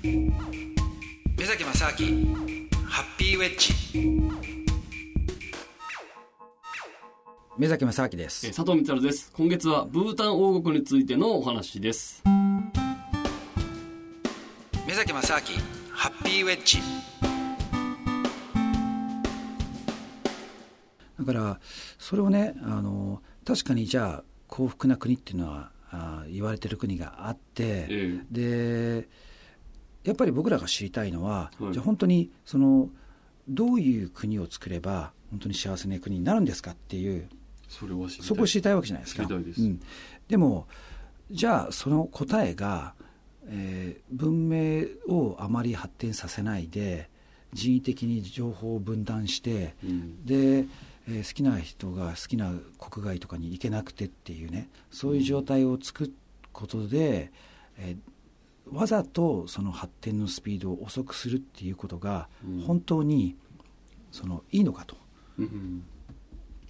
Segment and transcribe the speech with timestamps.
[0.00, 0.30] 目
[1.44, 2.36] 崎正明
[2.86, 3.74] ハッピーウェッジ。
[7.56, 8.46] 目崎正明です。
[8.54, 9.32] 佐藤光です。
[9.32, 12.22] 今月はブータン王国についてのお話です。
[14.86, 15.40] 目崎正明
[15.90, 16.78] ハッピーウェッジ。
[21.18, 21.58] だから
[21.98, 29.08] それをねあの確かにじゃあ幸福な国っていうのはあ言われてる国があって、ええ、で
[30.04, 32.88] やっぱり僕らが知りたいのは、はい、じゃあ本当にその
[33.48, 37.28] どういう国を作れば本当に幸せな国になるんですかっていう
[37.68, 39.26] それはそこを知りたいわけじゃないですか。
[39.26, 39.80] でうん、
[40.28, 40.66] でも
[41.30, 42.94] じゃあその答えが、
[43.46, 47.10] えー、文明をあまり発展させないで
[47.52, 50.64] 人為的に情報を分断して、うん、で、
[51.08, 56.14] えー、好きな人が好きな国外とかに行けなくてっていうねそういう状態を作る
[56.52, 57.30] ことで、
[57.78, 57.98] えー、
[58.72, 62.28] わざとその発展のスピードを遅くするっていうことが
[62.66, 63.36] 本当に
[64.10, 64.96] そのいいのかと。
[65.38, 65.84] うん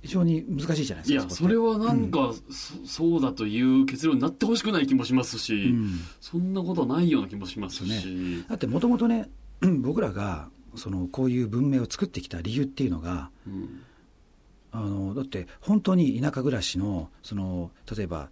[0.00, 1.22] 非常に難しいじゃないですか。
[1.22, 8.08] いや、それはなんか、うん、そ、そうだという結論になってほしくない気もしますし、うん、そんなことはないような気もしますし。
[8.08, 9.28] ね、だってもともとね、
[9.60, 13.80] 僕らがそのこういう文明を作ってきた理由っていうのが、うん、
[14.70, 18.30] あのだって本当に田舎暮らしのその例えば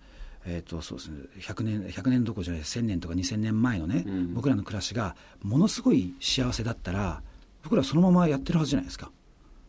[0.49, 7.23] えーとそうですね、100年 ,100 年どころじゃない1000年とか2000年前のね、うん、僕らの暮らしがものすごい幸せだったら
[7.65, 9.11] 僕らそのままやってるはずじゃないですか。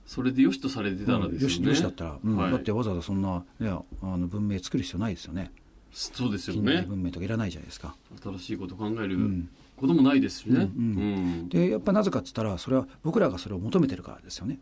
[0.05, 2.37] それでよしとされてたらですよね、うん、よしよしだったら、うん。
[2.37, 5.51] はい、だってわざわざそんな、ね、あの文明作る必要ないですよね。
[5.91, 6.85] そうですよね。
[6.87, 7.95] 文明とかいらないじゃないですか。
[8.21, 9.17] 新しいこと考える
[9.75, 10.69] こともないですしね、
[11.49, 14.59] でやっぱなぜかっつったらそれは僕らがそれを求めてるからですよね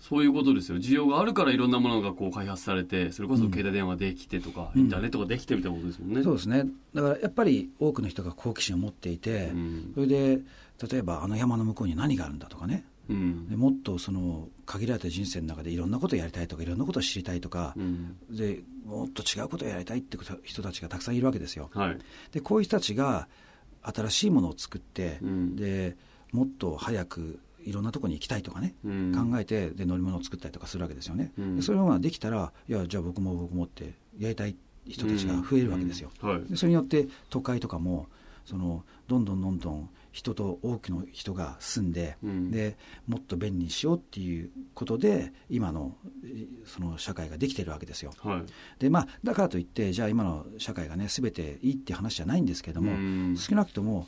[0.00, 0.78] そういうことですよ。
[0.78, 6.22] 需要があるからいろんなものがこう開発されてそれこそ携帯電話できてとか、インターネットができてみたいなことですもんね。
[6.22, 6.64] そうですね。
[6.94, 9.52] だからやっぱり多くの人が好奇心を持っていて、
[9.94, 10.38] それで
[10.90, 12.84] 例えばあの山の向こうに何があるんだとかね。
[13.08, 21.70] うん、でもっとその限られた人生の中でいろんなことをやりたいとかいろんなことを知りたいとか、うん、でもっと違うことをやりたいって人たちがたくさんいるわけですよ。
[21.72, 21.98] はい、
[22.32, 23.28] でこういう人たちが
[23.82, 25.96] 新しいものを作って、うん、で
[26.32, 31.32] もっと早くいろんなところに行きたいとかね、考えてで乗り物を作ったりとかするわけですよね。
[31.72, 34.56] ういうのができたらいやじゃあ僕も僕もってやりたい
[34.86, 36.10] 人たちが増えるわけですよ。
[36.20, 38.06] はい、でそれによって都会とかも
[38.44, 45.94] そのどんどんどんどん人と多くの人が住んでうん、でもっと便利にしようっていうことで今の
[46.64, 48.12] その社会ができてるわけですよ。
[48.20, 48.42] はい、
[48.80, 54.06] でまあ、だからといってじゃあ今の社会がね全ていいって話じゃないんですけども、うん、少なくとも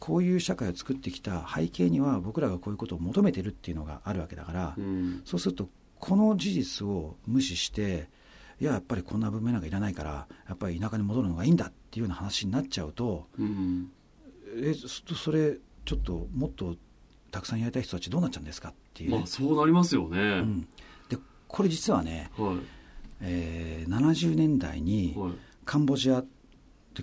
[0.00, 5.68] こういう社会を作ってきた背景には僕らがこういうことを求めてるっていうのがあるわけだから、うん、そうすると
[6.00, 8.08] この事実を無視して
[8.60, 13.90] いややっぱりこんな文明なんかいらないからやっぱり田舎に戻るのがいいんだっていうような話になっちゃうと、うん、
[14.56, 16.76] えそれちょっともっと
[17.30, 20.68] たくさんやりたい人たちどうなっちゃうんですかっていう、ね、まあ、そうなりますよね、うん、
[21.10, 22.56] でこれ実はね、はい。
[23.22, 25.14] えー、70年代に
[25.66, 26.39] カンボジアって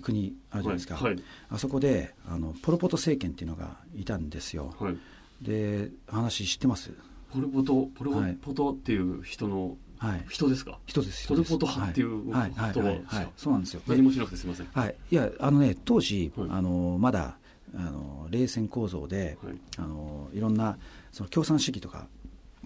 [0.02, 4.96] 国あるじゃないですか、はいはい、あそこであのポル・ポト政権っていうのがいたんですよ、はい、
[5.42, 6.92] で話知ってます？
[7.32, 10.78] ポル・ポトポル・ポトっていう人の、はい、人ですか？
[10.86, 12.52] 人ですポル・ポト派っていうはい。
[12.52, 13.82] はい、そうなんですよ。
[13.86, 14.66] 何もしなくてすみません。
[14.72, 14.94] はい。
[15.10, 17.36] いやあのね当時、あのまだ
[17.74, 20.78] あの冷戦構造で、はい、あのいろんな
[21.12, 22.06] その共産主義とか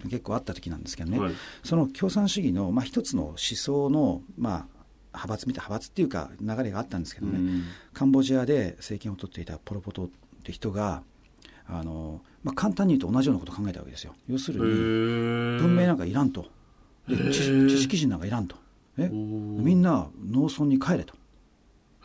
[0.03, 4.82] 結構あった時なんですけどね、はい、その共産主義の、まあ、一つの思想の、まあ、
[5.13, 7.63] 派閥みたい派閥っていうか流れがあったんですけどね、うん、
[7.93, 10.09] カンボジアで政権を取っていたポロ・ポトっ
[10.43, 11.03] て人が
[11.67, 14.13] あの、まあ、簡単に言うと同じようなことを考えたわけですよ。
[14.27, 14.65] 要するに
[15.61, 16.47] 文明なんかいらんと。
[17.07, 18.55] 知識人なんかいらんと。
[18.97, 19.09] え？
[19.09, 21.15] みんな農村に帰れと。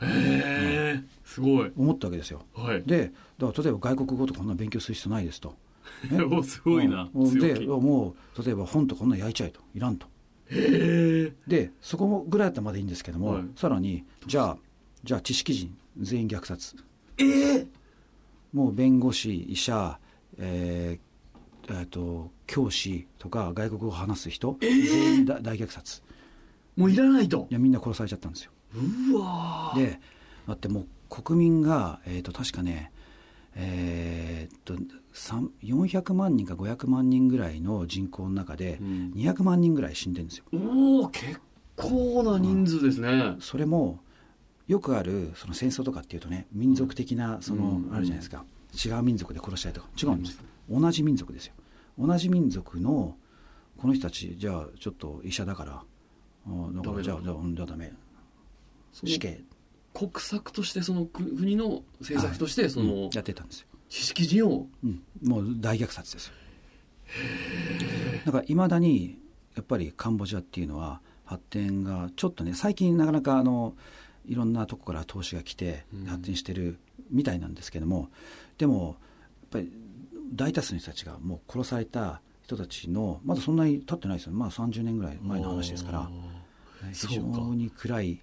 [0.00, 1.72] へえ、すごい。
[1.76, 5.54] 思ったわけですよ、はい、でだから例えば外国語とかこんな勉強する必要ないですと、
[6.10, 9.60] ね、 おすごいな、うん、でもう例えば本とこんな焼いちゃえと。
[9.74, 10.06] いらんと
[10.50, 14.56] でそこぐらいだったらまだいいんですけども、はい、さらにじゃあ
[15.04, 16.76] じゃあ知識人全員虐殺。
[17.18, 17.66] ええー、
[18.52, 19.98] もう弁護士医者
[20.40, 26.02] えー、えー、と教師とか外国語を話す人、えー、全員大虐殺。
[26.76, 27.46] もういらないと。
[27.50, 28.52] いやみんな殺されちゃったんですよ。
[29.12, 29.98] うわで
[30.46, 30.86] だってもう
[31.22, 32.92] 国民が、えー、と確かね
[33.60, 34.74] えー、っと
[35.64, 41.40] 400万人か500万人ぐらいの人口の中で200万人ぐらい死んでるんですよ、うん、おお結
[41.74, 43.98] 構な人数ですね、うん、それも
[44.68, 48.44] よくあるその戦争とかっていうとね民族的なその、あるじゃないですか。
[48.74, 49.88] 違う民族で殺したりとか。
[50.00, 50.38] 違うんです。
[50.68, 51.54] 同じ民族ですよ。
[51.98, 53.16] 同じ民族の
[53.78, 55.82] この人たちじゃあちょっと医者だから
[56.82, 57.32] だからじゃあじゃ
[57.64, 57.92] あダメ。
[58.92, 59.40] 死刑
[59.94, 63.66] 国策としてその国の政策としてその、はいうん、やってたんですよ。
[63.88, 66.32] 知識人を、うん、もう大虐殺ですよ。
[68.26, 69.18] だからいまだに
[69.56, 73.74] やっぱりカンボジアっていうのは発展がちょっとね最近なかなかあの
[74.26, 76.78] いろんなとこから投資が来て発展してる
[77.10, 78.08] みたいなんですけども、うん、
[78.58, 78.94] でもやっ
[79.50, 79.72] ぱり
[80.34, 84.32] 大多数の人たちがもう殺された人たちのまだそんなに経ってないですよ。
[84.32, 86.10] まあ30年ぐらい前の話ですから
[86.92, 87.22] 非常
[87.54, 88.20] に暗い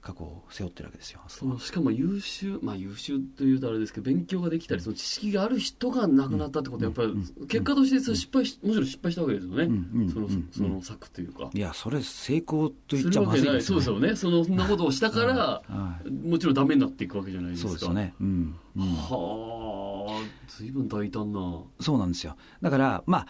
[0.00, 9.68] 過去を背負ってるわけですよそのしかも優秀まあ優秀というとあれですけど勉強ができたりその知識がある人が亡くなったってことはやっぱり結果として失敗しもちろん失敗したわけですよね、
[10.12, 11.50] そのその策というか。
[11.52, 13.80] いやそれ成功と言っちゃまずいですよね。
[13.80, 14.44] そうですよね。
[14.44, 15.62] そんなことをしたから
[16.24, 17.68] もちろんダメになっていくわけじゃないですか。
[17.70, 18.14] そうですよね、
[18.76, 19.57] はあ
[20.58, 21.62] 随分大胆な。
[21.80, 22.36] そうなんですよ。
[22.62, 23.26] だからまあ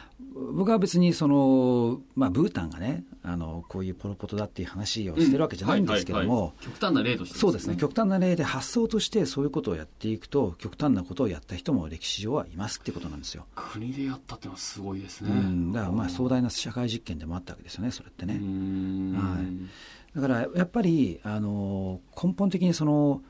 [0.57, 7.77] 僕は別にその、まあ、ブータンがねあのこういうポロポトだっていう話をしてるわけじゃないんですけども、極端な例として、ね、そうですね。
[7.77, 13.45] 極端な例で発想としてそういうことをやっていくと極端なことをやった人も歴史上はいますっていうことなんですよ。
[13.55, 23.23] 国でやったってのはすごいですね、うん、だからまあ壮大な社会実験でもあったわけですよねそれってね、はい、だからやっぱりあの根本的にその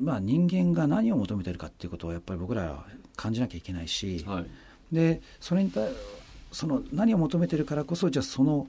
[0.00, 2.86] まあ、人間が何を求めてるかっていうことをやっぱり僕らは
[3.16, 4.46] 感じなきゃいけないし、はい、
[4.94, 5.90] でそれに対
[6.52, 8.66] その何を求めてるからこそじゃあその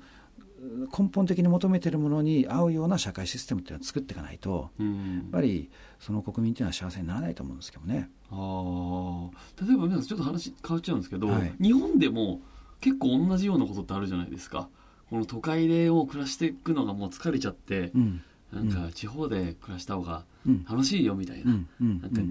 [0.97, 8.09] 根本的に求めてるものに合うような社会システムっていうのを作っていかないと、うん、やっぱりその国民っていうのは幸せにならないと思うんですけどね。
[8.29, 9.29] あ
[9.65, 12.41] 例えば皆さんちょっと話変わっちゃうんですけど、はい、日本でも
[12.79, 14.69] 結構同じようなことってあるじゃないですか。
[15.09, 18.21] この都会でを暮らしていくのがもう疲れちゃって、うん、
[18.53, 20.23] なんか地方で暮らした方が
[20.69, 22.21] 楽しいよみたいな,、なんか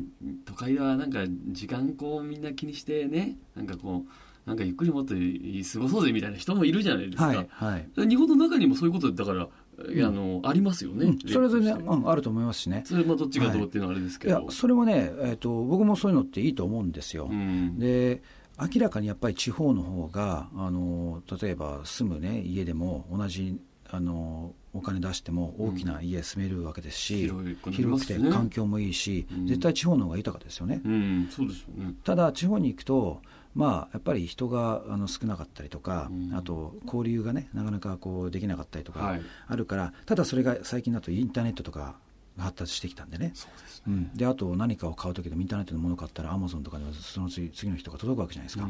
[0.45, 9.49] 都会ではなんか時間こうみんな気にしてねなんかこうなんかゆっくりもっと過ごそうぜみたいな人もいるじゃないですか、はいはい、日本の中にもそういうことだから
[9.89, 12.83] いやあの、ありますよね、うん、それは全然、うん、あると思いますしね。
[12.85, 18.23] それまあどっちがどうっていうのはあれですけど、はい、それもね、えーと、僕もそういうのっていいと思うんですよ、うん、で
[18.61, 23.59] 明らかにやっぱり地方の方があの例えば住む、ね、家でも同じ
[23.93, 30.81] あのお金出しても大きな家住めるわけですし、うん、広くて環境もいいし、うん、絶対地方の方が豊かですよね。
[30.85, 31.95] うん、そうですよね。
[32.05, 33.21] ただ地方に行くと
[33.55, 41.97] まあ、やっぱり人があの少なかったりとか、あと交流がねなかなかこうできなかったりとかあるから、はい、ただそれが最近だとインターネットとか
[42.37, 43.31] が発達してきたんでね。
[43.31, 43.53] ですね、
[43.89, 48.69] うん、であと何かを買う時でもインターネットのもの買ったらアマゾンとかではその次次の人が届くわけじゃないですか、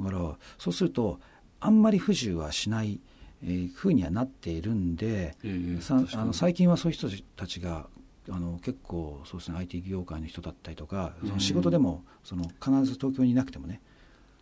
[0.00, 1.20] だからそうすると
[1.60, 3.00] あんまり不自由はしない
[3.44, 7.86] えー、ふうにはなっているんで、えー、さあの最近はそういう人たちが
[8.30, 13.80] あの結構そうですね IT 業界の人だったりとかその仕事でもその必ず東京にいなくてもね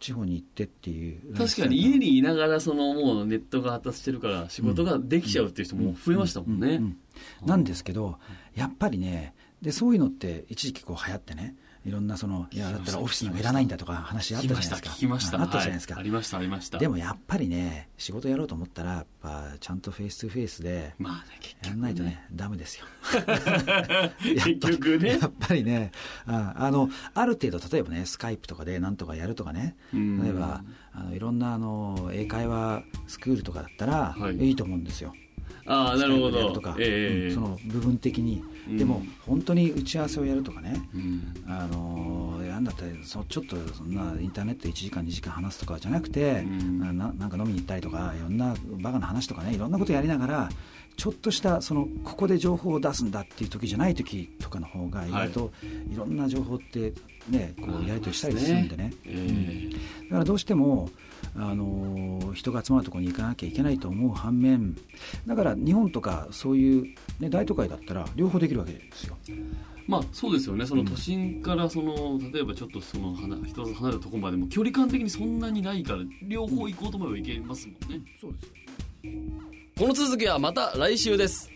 [0.00, 6.80] 地方に行ってっていう確かに家にいながらそのもうネットが発達してるから仕事ができちゃうっていう人も増えましたもんね。
[7.44, 8.18] なんですけど
[8.54, 11.54] やっぱりねでそういうのって一時期こう流行ってね
[11.84, 14.90] いろんなそのいやだったらオフィスなんかいらないんだとか話あったじゃないですか。
[14.90, 16.78] 聞きましたあったじゃないですか、ありましたありました。
[16.78, 22.84] でもやっぱりね仕事やろうと思ったらやっぱちゃんとフェイス2フェイスでやらないとね、ダメですよ。
[24.20, 25.18] 結局ね。
[25.20, 25.92] やっぱりね
[26.26, 30.62] ああのある程度例えばねスカイプとかでなんとかやるとかね例えば
[30.92, 35.14] あのいろんなあの英会話スクールとかだったら、はい、いいと思うんですよ
[35.70, 36.52] ああなるほど。
[36.52, 50.48] とか、えー、うん、その部分的に、うん、でも本当に打ち合わせをやるとかね、うん、あのやんだったらそちょっとそんなインターネット1時間2時間話すとかじゃなくて、うん、ななんか飲みに行ったりとかいろんなバカな話とかねいろんなことやりながら
[51.00, 55.50] ちょっとしたそのここで情報を出すんだっていう時じゃない時とかの方が意外と
[55.90, 55.96] い。
[55.96, 56.92] ろんな情報って
[57.30, 60.90] ねこうやり取りしたりするんでね、ねえー、だからどうしても
[61.34, 64.76] あの人が集まるところに行かなきゃいけないと思う反面
[65.26, 66.82] だから日本とかそういう、
[67.18, 69.16] ね、大都会だったら両方できるわけですよ。
[69.88, 70.66] まあそうですよね。
[70.66, 78.02] その都心からその、例えばちょっとその一つ離れたところまでも距離感的にそんなにないから両方行こうと思えば行けますもんね。
[78.20, 79.49] そうです
[79.80, 81.50] この続きはまた来週です。